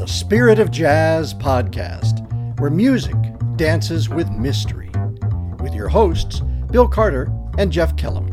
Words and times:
the 0.00 0.08
Spirit 0.08 0.58
of 0.58 0.70
Jazz 0.70 1.34
podcast, 1.34 2.26
where 2.58 2.70
music 2.70 3.14
dances 3.56 4.08
with 4.08 4.30
mystery, 4.30 4.90
with 5.62 5.74
your 5.74 5.88
hosts, 5.88 6.40
Bill 6.70 6.88
Carter 6.88 7.30
and 7.58 7.70
Jeff 7.70 7.94
Kellum. 7.98 8.28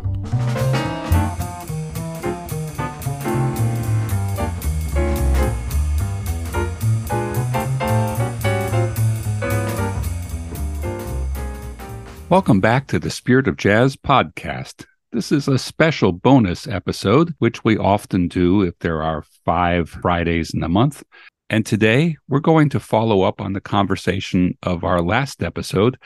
Welcome 12.29 12.61
back 12.61 12.88
to 12.88 12.97
the 12.97 13.09
Spirit 13.09 13.49
of 13.49 13.57
Jazz 13.57 13.97
podcast. 13.97 14.86
This 15.11 15.34
is 15.34 15.49
a 15.49 15.57
special 15.57 16.13
bonus 16.13 16.65
episode, 16.65 17.34
which 17.39 17.65
we 17.65 17.77
often 17.77 18.29
do 18.29 18.61
if 18.61 18.79
there 18.79 19.04
are 19.04 19.25
five 19.43 19.90
Fridays 19.90 20.54
in 20.54 20.63
a 20.63 20.70
month. 20.70 21.04
And 21.49 21.65
today 21.65 22.17
we're 22.27 22.41
going 22.41 22.69
to 22.69 22.79
follow 22.79 23.21
up 23.21 23.39
on 23.39 23.53
the 23.53 23.61
conversation 23.61 24.57
of 24.63 24.83
our 24.83 25.01
last 25.01 25.41
episode 25.41 25.97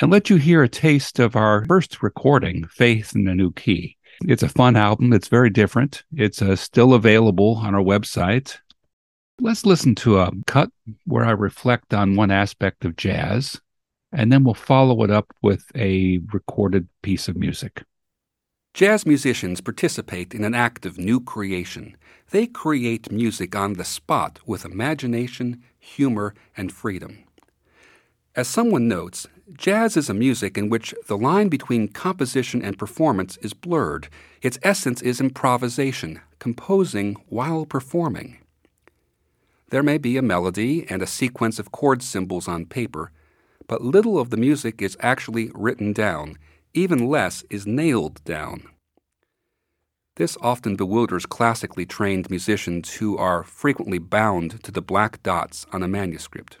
and 0.00 0.10
let 0.10 0.28
you 0.28 0.36
hear 0.36 0.64
a 0.64 0.68
taste 0.68 1.20
of 1.20 1.36
our 1.36 1.64
first 1.66 2.02
recording, 2.02 2.66
Faith 2.66 3.14
in 3.14 3.28
a 3.28 3.34
New 3.34 3.52
Key. 3.52 3.96
It's 4.26 4.42
a 4.42 4.48
fun 4.48 4.74
album. 4.74 5.12
It's 5.12 5.28
very 5.28 5.50
different. 5.50 6.02
It's 6.12 6.42
uh, 6.42 6.56
still 6.56 6.94
available 6.94 7.60
on 7.62 7.76
our 7.76 7.82
website. 7.82 8.56
Let's 9.40 9.64
listen 9.64 9.94
to 9.96 10.18
a 10.18 10.32
cut 10.48 10.70
where 11.04 11.24
I 11.24 11.30
reflect 11.30 11.94
on 11.94 12.16
one 12.16 12.32
aspect 12.32 12.84
of 12.84 12.96
jazz, 12.96 13.60
and 14.12 14.32
then 14.32 14.42
we'll 14.42 14.54
follow 14.54 15.04
it 15.04 15.10
up 15.10 15.32
with 15.42 15.64
a 15.76 16.18
recorded 16.32 16.88
piece 17.02 17.28
of 17.28 17.36
music. 17.36 17.84
Jazz 18.76 19.06
musicians 19.06 19.62
participate 19.62 20.34
in 20.34 20.44
an 20.44 20.52
act 20.52 20.84
of 20.84 20.98
new 20.98 21.18
creation. 21.18 21.96
They 22.28 22.46
create 22.46 23.10
music 23.10 23.56
on 23.56 23.72
the 23.72 23.86
spot 23.86 24.38
with 24.44 24.66
imagination, 24.66 25.62
humor, 25.78 26.34
and 26.58 26.70
freedom. 26.70 27.24
As 28.34 28.48
someone 28.48 28.86
notes, 28.86 29.26
jazz 29.56 29.96
is 29.96 30.10
a 30.10 30.12
music 30.12 30.58
in 30.58 30.68
which 30.68 30.94
the 31.06 31.16
line 31.16 31.48
between 31.48 31.88
composition 31.88 32.60
and 32.60 32.78
performance 32.78 33.38
is 33.38 33.54
blurred. 33.54 34.08
Its 34.42 34.58
essence 34.62 35.00
is 35.00 35.22
improvisation, 35.22 36.20
composing 36.38 37.14
while 37.30 37.64
performing. 37.64 38.36
There 39.70 39.82
may 39.82 39.96
be 39.96 40.18
a 40.18 40.22
melody 40.22 40.86
and 40.90 41.00
a 41.00 41.06
sequence 41.06 41.58
of 41.58 41.72
chord 41.72 42.02
symbols 42.02 42.46
on 42.46 42.66
paper, 42.66 43.10
but 43.68 43.80
little 43.80 44.18
of 44.18 44.28
the 44.28 44.36
music 44.36 44.82
is 44.82 44.98
actually 45.00 45.50
written 45.54 45.94
down 45.94 46.36
even 46.76 47.08
less 47.08 47.42
is 47.48 47.66
nailed 47.66 48.22
down. 48.24 48.68
This 50.16 50.36
often 50.40 50.76
bewilders 50.76 51.26
classically 51.26 51.84
trained 51.84 52.30
musicians 52.30 52.94
who 52.94 53.18
are 53.18 53.42
frequently 53.42 53.98
bound 53.98 54.62
to 54.64 54.72
the 54.72 54.82
black 54.82 55.22
dots 55.22 55.66
on 55.72 55.82
a 55.82 55.88
manuscript. 55.88 56.58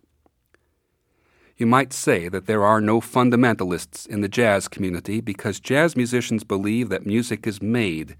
You 1.56 1.66
might 1.66 1.94
say 1.94 2.28
that 2.28 2.46
there 2.46 2.64
are 2.64 2.82
no 2.82 3.00
fundamentalists 3.00 4.06
in 4.06 4.20
the 4.20 4.28
jazz 4.28 4.68
community 4.68 5.22
because 5.22 5.58
jazz 5.58 5.96
musicians 5.96 6.44
believe 6.44 6.90
that 6.90 7.06
music 7.06 7.46
is 7.46 7.62
made, 7.62 8.16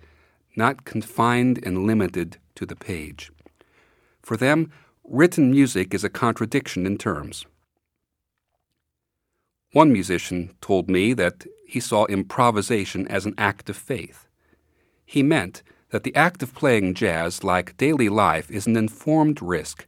not 0.57 0.87
confined 0.87 1.61
and 1.63 1.87
limited 1.87 2.39
to 2.55 2.65
the 2.65 2.77
page. 2.77 3.31
For 4.23 4.39
them, 4.39 4.73
written 5.05 5.51
music 5.51 5.93
is 5.93 6.03
a 6.03 6.09
contradiction 6.09 6.87
in 6.87 6.97
terms. 6.97 7.45
One 9.73 9.93
musician 9.93 10.55
told 10.63 10.89
me 10.89 11.13
that 11.13 11.45
he 11.67 11.81
saw 11.81 12.07
improvisation 12.07 13.07
as 13.09 13.27
an 13.27 13.35
act 13.37 13.69
of 13.69 13.77
faith. 13.77 14.27
He 15.05 15.23
meant 15.23 15.63
that 15.91 16.03
the 16.03 16.15
act 16.15 16.43
of 16.43 16.55
playing 16.55 16.95
jazz, 16.95 17.45
like 17.45 17.77
daily 17.77 18.09
life, 18.09 18.51
is 18.51 18.67
an 18.67 18.77
informed 18.77 19.41
risk. 19.43 19.87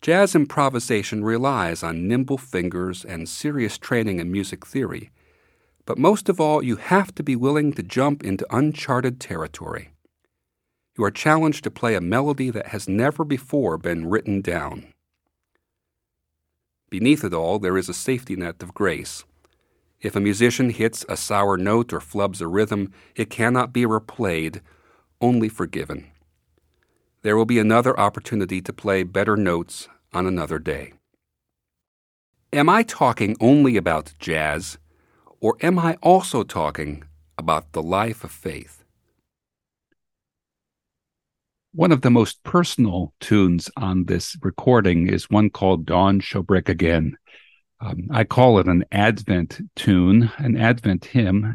Jazz 0.00 0.34
improvisation 0.34 1.24
relies 1.24 1.82
on 1.82 2.06
nimble 2.06 2.38
fingers 2.38 3.04
and 3.04 3.28
serious 3.28 3.78
training 3.78 4.20
in 4.20 4.30
music 4.30 4.64
theory. 4.64 5.10
But 5.86 5.98
most 5.98 6.28
of 6.28 6.40
all, 6.40 6.62
you 6.62 6.76
have 6.76 7.14
to 7.16 7.22
be 7.22 7.34
willing 7.34 7.72
to 7.72 7.82
jump 7.82 8.22
into 8.22 8.46
uncharted 8.54 9.18
territory. 9.18 9.90
You 10.96 11.04
are 11.04 11.10
challenged 11.10 11.64
to 11.64 11.70
play 11.70 11.94
a 11.94 12.00
melody 12.00 12.50
that 12.50 12.68
has 12.68 12.88
never 12.88 13.24
before 13.24 13.78
been 13.78 14.08
written 14.08 14.40
down. 14.40 14.92
Beneath 16.90 17.24
it 17.24 17.34
all, 17.34 17.58
there 17.58 17.76
is 17.76 17.88
a 17.88 17.94
safety 17.94 18.36
net 18.36 18.62
of 18.62 18.74
grace. 18.74 19.24
If 20.00 20.14
a 20.14 20.20
musician 20.20 20.70
hits 20.70 21.04
a 21.08 21.16
sour 21.16 21.56
note 21.56 21.92
or 21.92 21.98
flubs 21.98 22.40
a 22.40 22.46
rhythm, 22.46 22.92
it 23.16 23.30
cannot 23.30 23.72
be 23.72 23.82
replayed, 23.82 24.60
only 25.20 25.48
forgiven. 25.48 26.06
There 27.22 27.36
will 27.36 27.46
be 27.46 27.58
another 27.58 27.98
opportunity 27.98 28.60
to 28.62 28.72
play 28.72 29.02
better 29.02 29.36
notes 29.36 29.88
on 30.12 30.26
another 30.26 30.60
day. 30.60 30.92
Am 32.52 32.68
I 32.68 32.84
talking 32.84 33.36
only 33.40 33.76
about 33.76 34.14
jazz, 34.20 34.78
or 35.40 35.56
am 35.60 35.78
I 35.78 35.98
also 36.00 36.44
talking 36.44 37.02
about 37.36 37.72
the 37.72 37.82
life 37.82 38.22
of 38.22 38.30
faith? 38.30 38.84
One 41.72 41.92
of 41.92 42.00
the 42.00 42.10
most 42.10 42.42
personal 42.44 43.12
tunes 43.20 43.70
on 43.76 44.04
this 44.06 44.36
recording 44.42 45.08
is 45.08 45.28
one 45.28 45.50
called 45.50 45.86
Dawn 45.86 46.20
Shall 46.20 46.42
Break 46.42 46.68
Again. 46.68 47.18
Um, 47.80 48.08
I 48.10 48.24
call 48.24 48.58
it 48.58 48.66
an 48.66 48.84
Advent 48.90 49.60
tune, 49.76 50.32
an 50.38 50.56
Advent 50.56 51.04
hymn. 51.04 51.54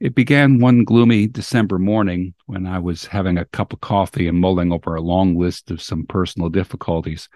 It 0.00 0.14
began 0.14 0.58
one 0.58 0.84
gloomy 0.84 1.26
December 1.28 1.78
morning 1.78 2.34
when 2.46 2.66
I 2.66 2.80
was 2.80 3.06
having 3.06 3.38
a 3.38 3.44
cup 3.46 3.72
of 3.72 3.80
coffee 3.80 4.28
and 4.28 4.40
mulling 4.40 4.72
over 4.72 4.94
a 4.94 5.00
long 5.00 5.38
list 5.38 5.70
of 5.70 5.80
some 5.80 6.04
personal 6.04 6.48
difficulties, 6.48 7.28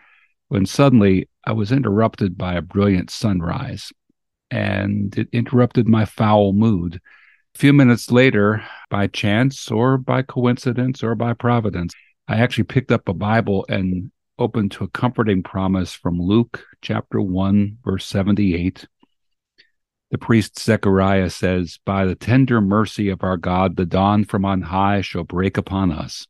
when 0.49 0.66
suddenly 0.66 1.28
I 1.47 1.53
was 1.53 1.72
interrupted 1.72 2.37
by 2.37 2.54
a 2.54 2.62
brilliant 2.62 3.10
sunrise, 3.10 3.93
and 4.50 5.16
it 5.16 5.28
interrupted 5.32 5.88
my 5.88 6.04
foul 6.04 6.53
mood. 6.53 7.00
A 7.54 7.59
few 7.59 7.72
minutes 7.72 8.10
later, 8.10 8.62
by 8.91 9.06
chance 9.06 9.70
or 9.70 9.97
by 9.97 10.22
coincidence 10.22 11.03
or 11.03 11.15
by 11.15 11.32
providence, 11.32 11.94
I 12.26 12.38
actually 12.38 12.65
picked 12.65 12.93
up 12.93 13.09
a 13.09 13.15
Bible 13.15 13.65
and 13.69 14.10
open 14.40 14.70
to 14.70 14.84
a 14.84 14.88
comforting 14.88 15.42
promise 15.42 15.92
from 15.92 16.18
Luke 16.18 16.64
chapter 16.80 17.20
1, 17.20 17.76
verse 17.84 18.06
78. 18.06 18.88
The 20.10 20.18
priest 20.18 20.58
Zechariah 20.58 21.28
says, 21.28 21.78
By 21.84 22.06
the 22.06 22.14
tender 22.14 22.62
mercy 22.62 23.10
of 23.10 23.22
our 23.22 23.36
God, 23.36 23.76
the 23.76 23.84
dawn 23.84 24.24
from 24.24 24.46
on 24.46 24.62
high 24.62 25.02
shall 25.02 25.24
break 25.24 25.58
upon 25.58 25.92
us, 25.92 26.26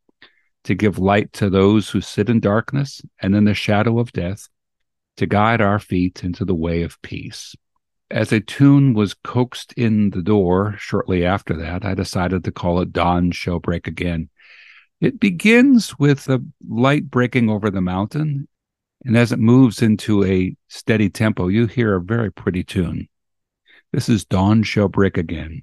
to 0.65 0.75
give 0.75 0.98
light 0.98 1.32
to 1.34 1.48
those 1.48 1.91
who 1.91 2.00
sit 2.00 2.28
in 2.28 2.41
darkness 2.41 3.00
and 3.22 3.37
in 3.37 3.44
the 3.44 3.54
shadow 3.54 4.00
of 4.00 4.12
death, 4.12 4.48
to 5.16 5.27
guide 5.27 5.60
our 5.60 5.78
feet 5.78 6.25
into 6.25 6.44
the 6.44 6.54
way 6.54 6.82
of 6.82 7.00
peace. 7.03 7.54
As 8.10 8.32
a 8.32 8.41
tune 8.41 8.92
was 8.92 9.15
coaxed 9.15 9.72
in 9.75 10.10
the 10.10 10.22
door 10.22 10.75
shortly 10.78 11.25
after 11.25 11.56
that, 11.59 11.84
I 11.84 11.94
decided 11.94 12.42
to 12.42 12.50
call 12.50 12.81
it 12.81 12.92
Dawn 12.92 13.31
Shall 13.31 13.60
Break 13.60 13.87
Again. 13.87 14.31
It 15.00 15.19
begins 15.19 15.99
with 15.99 16.28
a 16.28 16.44
light 16.69 17.11
breaking 17.11 17.49
over 17.49 17.71
the 17.71 17.81
mountain, 17.81 18.49
and 19.05 19.16
as 19.16 19.33
it 19.33 19.38
moves 19.38 19.81
into 19.81 20.25
a 20.25 20.55
steady 20.69 21.09
tempo, 21.09 21.49
you 21.49 21.66
hear 21.66 21.94
a 21.94 22.03
very 22.03 22.31
pretty 22.31 22.62
tune. 22.62 23.09
This 23.93 24.10
is 24.10 24.27
Dawn 24.27 24.62
Shall 24.62 24.89
Break 24.89 25.16
Again. 25.16 25.62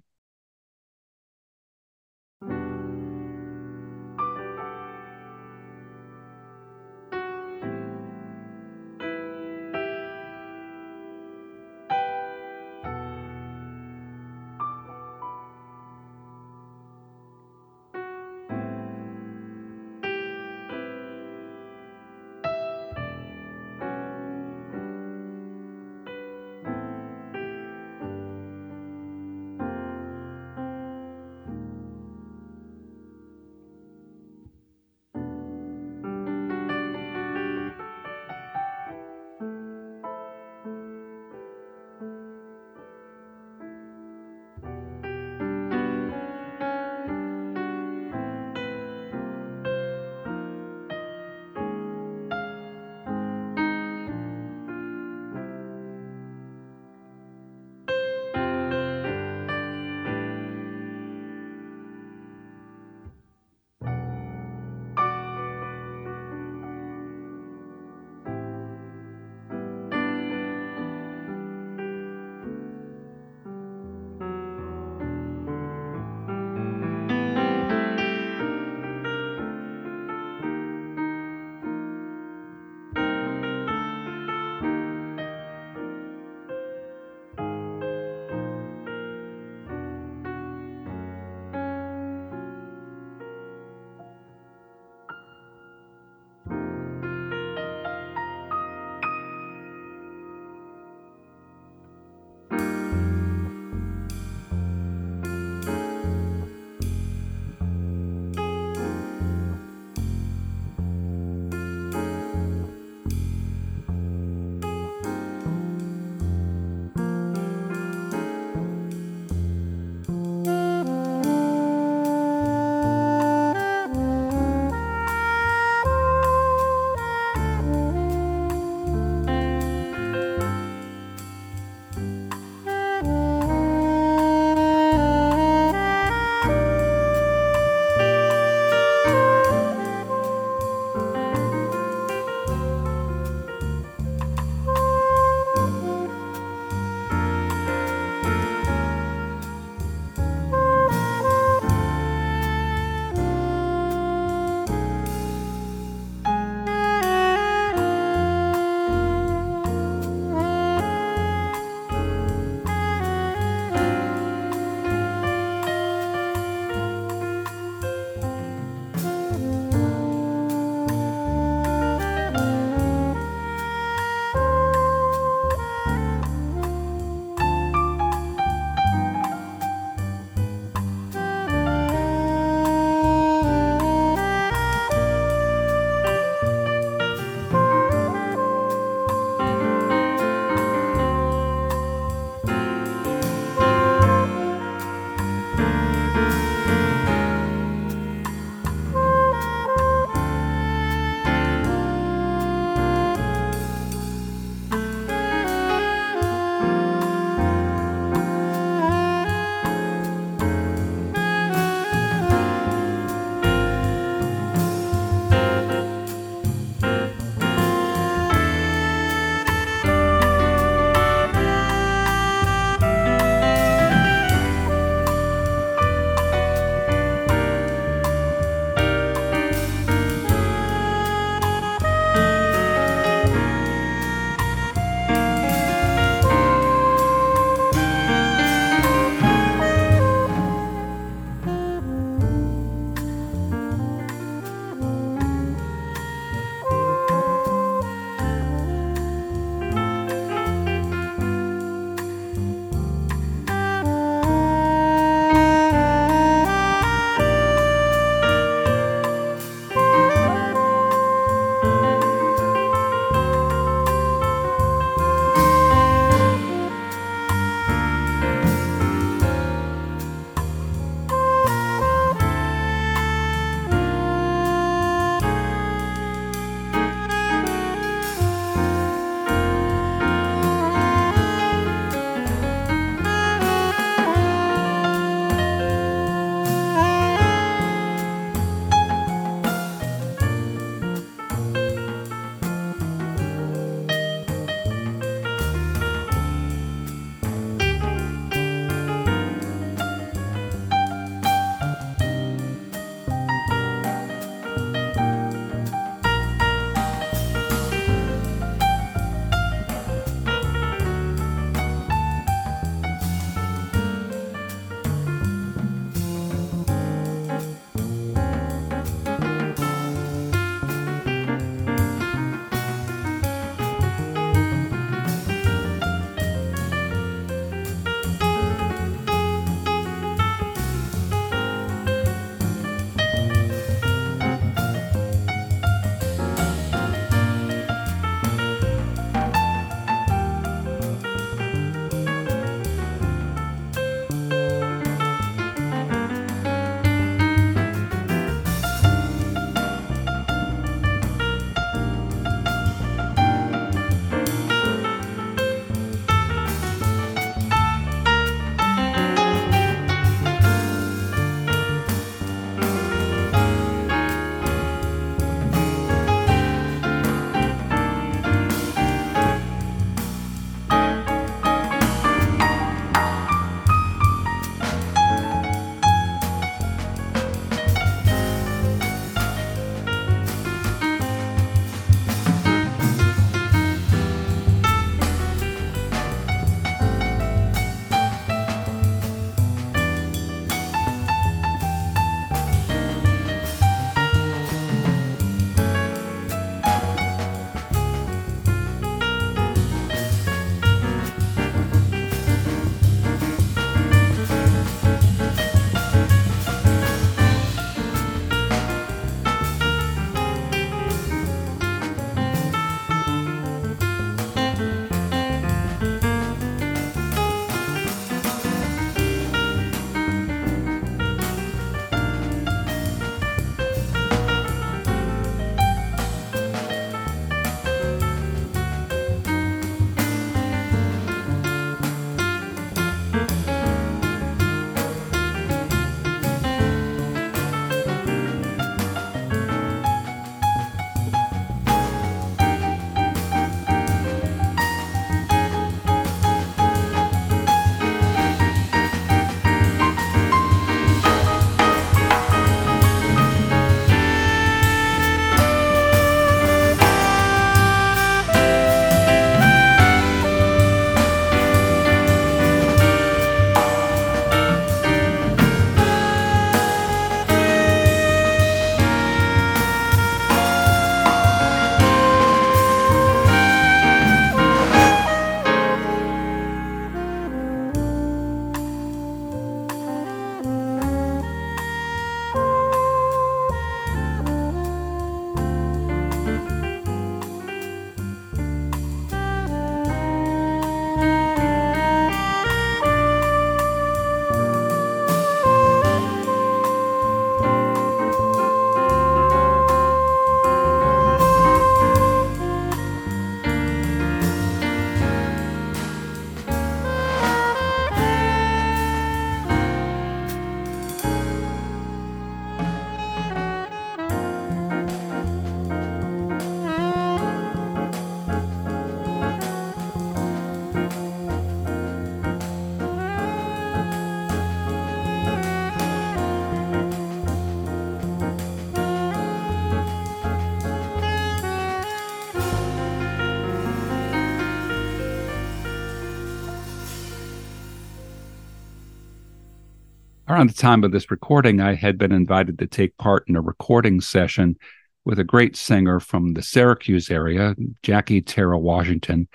Around 540.29 540.49
the 540.49 540.55
time 540.55 540.83
of 540.83 540.91
this 540.91 541.09
recording, 541.09 541.61
I 541.61 541.75
had 541.75 541.97
been 541.97 542.11
invited 542.11 542.59
to 542.59 542.67
take 542.67 542.97
part 542.97 543.23
in 543.27 543.37
a 543.37 543.41
recording 543.41 544.01
session 544.01 544.57
with 545.05 545.19
a 545.19 545.23
great 545.23 545.55
singer 545.55 546.01
from 546.01 546.33
the 546.33 546.41
Syracuse 546.41 547.09
area, 547.09 547.55
Jackie 547.81 548.21
Tara 548.21 548.59
Washington. 548.59 549.29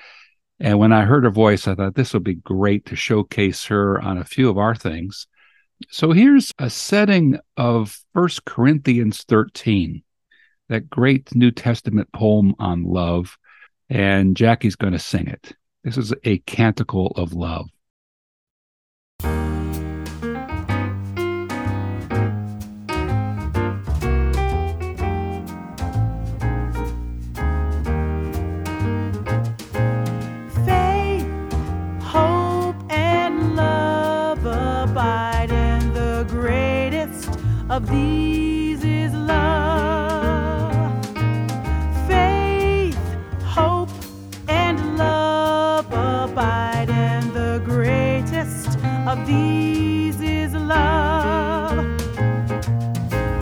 And 0.60 0.78
when 0.78 0.92
I 0.92 1.06
heard 1.06 1.24
her 1.24 1.30
voice, 1.30 1.66
I 1.66 1.74
thought 1.74 1.94
this 1.94 2.12
would 2.12 2.24
be 2.24 2.34
great 2.34 2.84
to 2.86 2.96
showcase 2.96 3.64
her 3.64 4.02
on 4.02 4.18
a 4.18 4.24
few 4.24 4.50
of 4.50 4.58
our 4.58 4.74
things. 4.74 5.26
So 5.88 6.12
here's 6.12 6.52
a 6.58 6.68
setting 6.68 7.38
of 7.56 7.98
First 8.12 8.44
Corinthians 8.44 9.22
13, 9.22 10.02
that 10.68 10.90
great 10.90 11.34
New 11.34 11.52
Testament 11.52 12.12
poem 12.12 12.54
on 12.58 12.84
love. 12.84 13.38
And 13.88 14.36
Jackie's 14.36 14.76
going 14.76 14.92
to 14.92 14.98
sing 14.98 15.26
it. 15.26 15.54
This 15.84 15.96
is 15.96 16.12
a 16.24 16.36
canticle 16.40 17.14
of 17.16 17.32
love. 17.32 17.70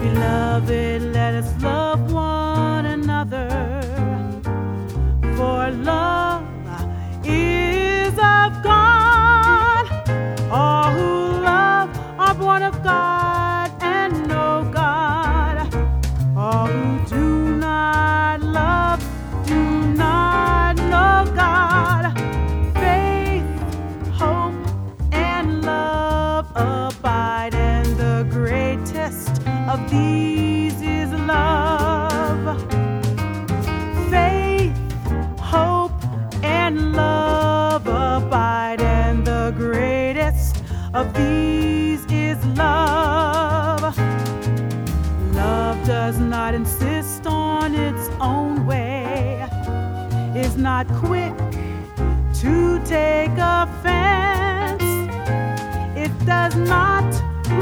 Beloved, 0.01 1.03
let 1.13 1.35
us 1.35 1.63
love 1.63 2.13
one 2.13 2.87
another, 2.87 3.49
for 5.37 5.71
love 5.71 6.10
does 46.11 46.19
not 46.19 46.55
insist 46.55 47.25
on 47.25 47.73
its 47.73 48.09
own 48.21 48.67
way, 48.67 49.49
is 50.35 50.57
not 50.57 50.85
quick 50.89 51.33
to 52.35 52.83
take 52.85 53.31
offense, 53.39 54.83
it 55.97 56.11
does 56.27 56.57
not 56.57 57.05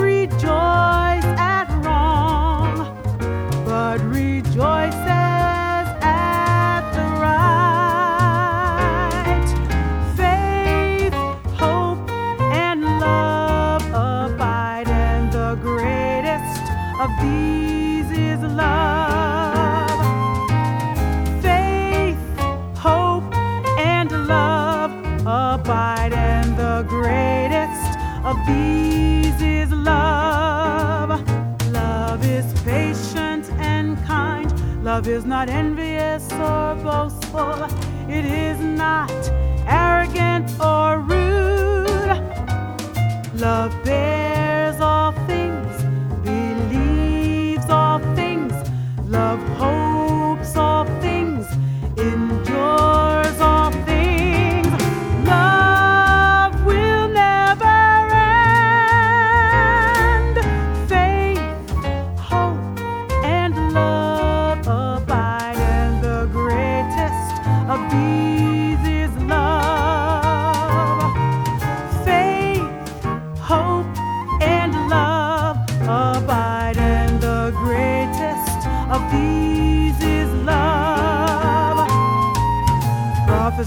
rejoice 0.01 1.29
at 1.37 1.69
wrong, 1.85 2.97
but 3.67 4.01
rejoices 4.01 5.28
Love 34.99 35.07
is 35.07 35.25
not 35.25 35.49
envious 35.49 36.27
or 36.33 36.75
boastful, 36.83 37.63
it 38.11 38.25
is 38.25 38.59
not 38.59 39.13
arrogant 39.65 40.51
or 40.61 40.99
rude. 40.99 42.21
Love 43.35 43.73
bears 43.85 44.38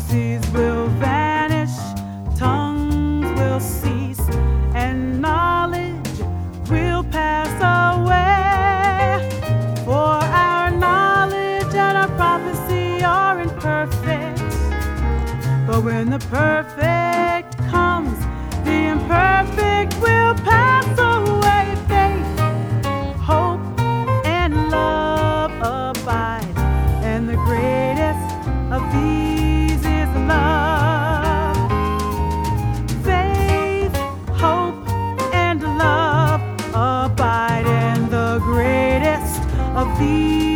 Prophecies 0.01 0.51
will 0.51 0.80
of 40.01 40.50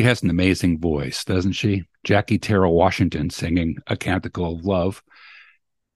She 0.00 0.06
has 0.06 0.22
an 0.22 0.30
amazing 0.30 0.80
voice, 0.80 1.26
doesn't 1.26 1.52
she? 1.52 1.84
Jackie 2.04 2.38
Terrell 2.38 2.72
Washington 2.72 3.28
singing 3.28 3.76
A 3.86 3.98
Canticle 3.98 4.54
of 4.54 4.64
Love. 4.64 5.02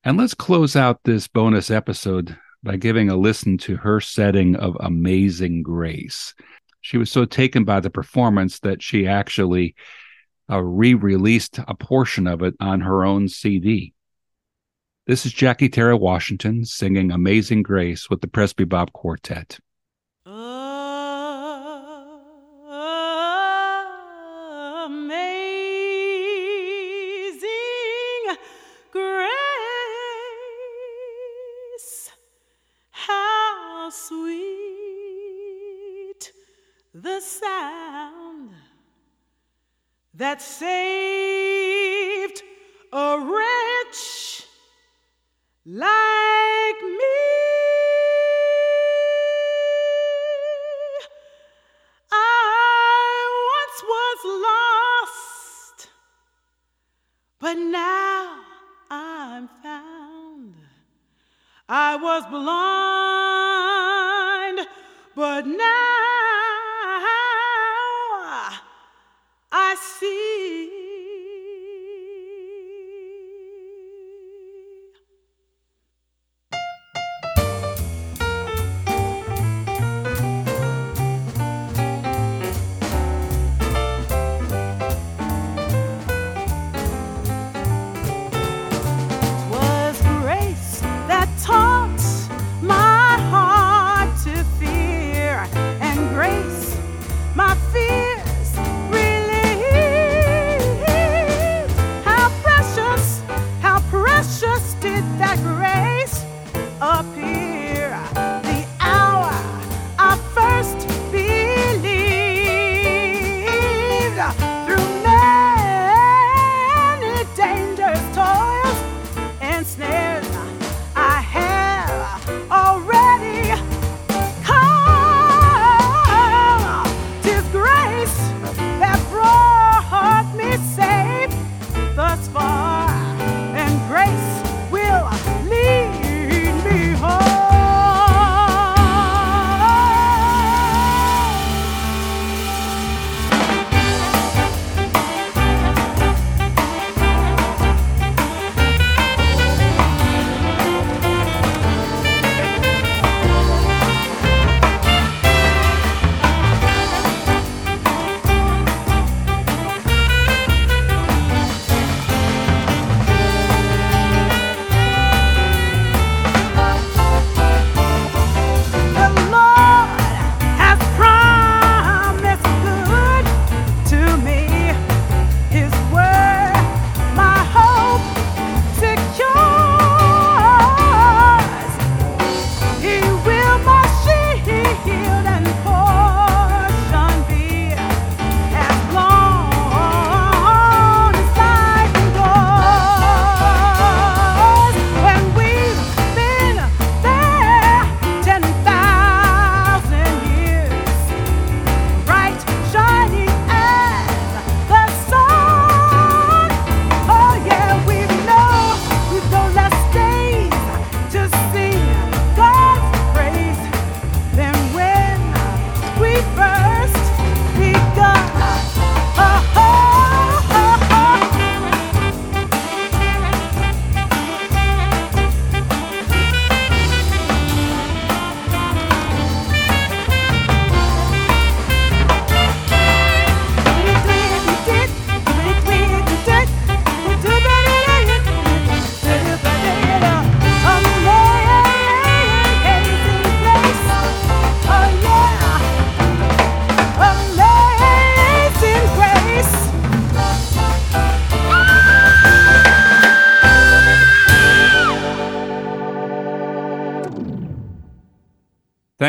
And 0.05 0.19
let's 0.19 0.35
close 0.35 0.77
out 0.77 1.01
this 1.05 1.27
bonus 1.27 1.71
episode 1.71 2.37
by 2.63 2.77
giving 2.77 3.09
a 3.09 3.17
listen 3.17 3.57
to 3.57 3.77
her 3.77 4.03
setting 4.03 4.57
of 4.57 4.77
Amazing 4.79 5.63
Grace. 5.63 6.35
She 6.83 6.99
was 6.99 7.11
so 7.11 7.25
taken 7.25 7.65
by 7.65 7.81
the 7.81 7.89
performance 7.89 8.61
that 8.61 8.83
she 8.83 9.07
actually 9.07 9.75
uh, 10.51 10.61
re 10.61 10.93
released 10.93 11.59
a 11.67 11.75
portion 11.75 12.27
of 12.27 12.43
it 12.43 12.57
on 12.61 12.83
her 12.83 13.07
own 13.07 13.27
CD. 13.27 13.95
This 15.07 15.25
is 15.25 15.33
Jackie 15.33 15.71
Terrell 15.71 15.99
Washington 15.99 16.67
singing 16.67 17.11
Amazing 17.11 17.63
Grace 17.63 18.11
with 18.11 18.21
the 18.21 18.29
Presbybop 18.29 18.93
Quartet. 18.93 19.59
Amazing 20.27 20.54
that 40.35 40.43
saved 40.43 42.43
a 42.93 43.21
wretch 43.21 44.43
like 45.65 45.94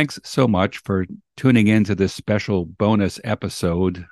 Thanks 0.05 0.19
so 0.23 0.47
much 0.47 0.77
for 0.77 1.07
tuning 1.35 1.65
in 1.65 1.83
to 1.85 1.95
this 1.95 2.13
special 2.13 2.63
bonus 2.63 3.19
episode 3.23 4.05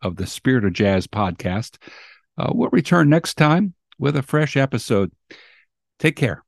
of 0.00 0.14
the 0.14 0.28
Spirit 0.28 0.64
of 0.64 0.74
Jazz 0.74 1.08
podcast. 1.08 1.76
Uh, 2.38 2.52
we'll 2.54 2.70
return 2.70 3.08
next 3.08 3.34
time 3.34 3.74
with 3.98 4.16
a 4.16 4.22
fresh 4.22 4.56
episode. 4.56 5.10
Take 5.98 6.14
care. 6.14 6.44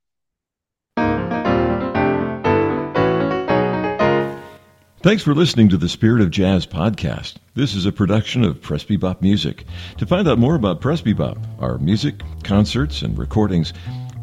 Thanks 5.01 5.25
for 5.25 5.35
listening 5.35 5.69
to 5.71 5.77
the 5.77 5.89
Spirit 5.89 6.23
of 6.23 6.31
Jazz 6.31 6.65
podcast. 6.65 7.39
This 7.55 7.75
is 7.75 7.87
a 7.87 7.93
production 7.93 8.45
of 8.45 8.61
Presbybop 8.61 9.21
Music. 9.21 9.65
To 9.99 10.07
find 10.07 10.29
out 10.29 10.39
more 10.39 10.55
about 10.55 10.81
Presbybop, 10.81 11.45
our 11.61 11.79
music, 11.79 12.23
concerts, 12.45 13.03
and 13.03 13.19
recordings, 13.19 13.73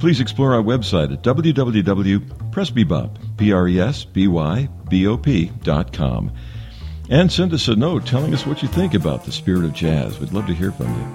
please 0.03 0.19
explore 0.19 0.53
our 0.53 0.61
website 0.61 1.13
at 1.13 1.23
www.presbybop, 1.23 3.37
P-R-E-S-B-Y-B-O-P 3.37 5.51
dot 5.63 5.93
com. 5.93 6.29
And 7.09 7.31
send 7.31 7.53
us 7.53 7.69
a 7.69 7.75
note 7.77 8.05
telling 8.05 8.33
us 8.33 8.45
what 8.45 8.61
you 8.61 8.67
think 8.67 8.95
about 8.95 9.23
the 9.23 9.31
spirit 9.31 9.63
of 9.63 9.71
jazz. 9.71 10.19
We'd 10.19 10.33
love 10.33 10.47
to 10.47 10.53
hear 10.53 10.73
from 10.73 10.93
you. 10.93 11.07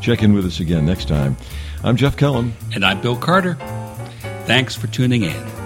Check 0.00 0.22
in 0.22 0.34
with 0.34 0.46
us 0.46 0.60
again 0.60 0.86
next 0.86 1.08
time. 1.08 1.36
I'm 1.82 1.96
Jeff 1.96 2.16
Kellum. 2.16 2.54
And 2.72 2.84
I'm 2.84 3.00
Bill 3.00 3.16
Carter. 3.16 3.54
Thanks 4.46 4.76
for 4.76 4.86
tuning 4.86 5.24
in. 5.24 5.61